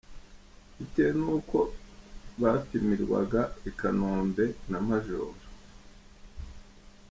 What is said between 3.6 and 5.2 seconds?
i Kanombe na Maj.